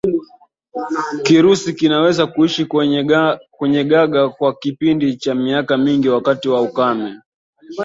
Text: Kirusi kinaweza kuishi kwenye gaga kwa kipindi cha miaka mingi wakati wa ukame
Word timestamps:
Kirusi 1.23 1.73
kinaweza 1.73 2.27
kuishi 2.27 2.65
kwenye 3.57 3.83
gaga 3.83 4.29
kwa 4.29 4.53
kipindi 4.55 5.15
cha 5.15 5.35
miaka 5.35 5.77
mingi 5.77 6.09
wakati 6.09 6.49
wa 6.49 6.61
ukame 6.61 7.15